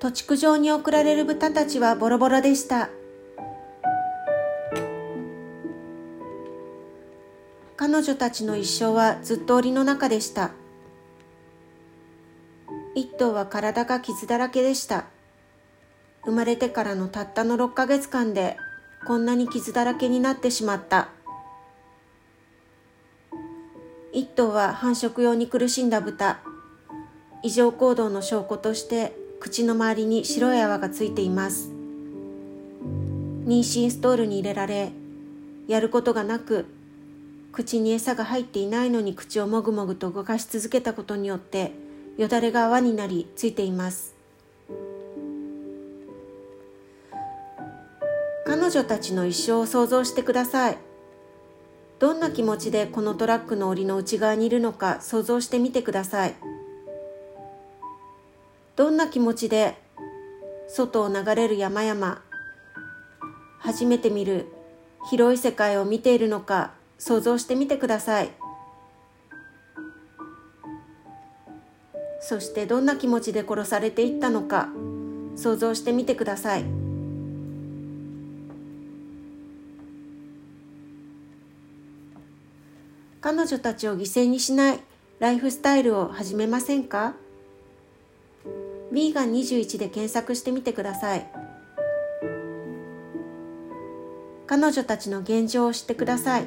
[0.00, 2.88] 土地区上に送られる豚たちはボロボロでした。
[7.76, 10.52] 彼女たちの一生はずっと檻の中でした。
[12.94, 15.04] 一頭は体が傷だらけでした。
[16.24, 18.56] 生まれてからのたったの6ヶ月間で
[19.06, 21.10] こんなに傷だらけになってしまった。
[24.14, 26.40] 一頭は繁殖用に苦しんだ豚。
[27.42, 31.70] 異常行動の証拠として口の周りに白い泡がついています。
[33.46, 34.92] 妊娠ストールに入れられ
[35.66, 36.66] やることがなく
[37.50, 41.72] 口に餌が入っていないのに口をもぐもぐと動かし続けたことによって
[42.18, 44.14] よだれが泡になりついています。
[48.44, 50.78] 彼女たちの一生を想像してください。
[51.98, 56.34] どんな気持ちでこのトラックの檻の内側にいるのか想像してみてください。
[58.80, 59.76] どんな気持ちで
[60.66, 62.22] 外を流れる山々
[63.58, 64.46] 初めて見る
[65.10, 68.30] 広い世界を見ているのか想像してみてください。
[72.22, 74.70] そしてどんな気持ちで殺されていったのか
[75.36, 76.64] 想像してみてください。
[83.20, 84.80] 彼女たちを犠牲にしない
[85.18, 87.12] ライフスタイルを始めませんか？
[88.92, 91.30] ヴィーガン21で検索してみてください。
[94.46, 96.44] 彼女たちの現状を知ってください。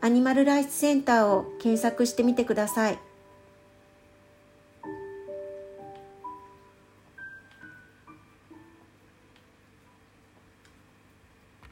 [0.00, 2.98] アニマルライツセンターを検索してみてください。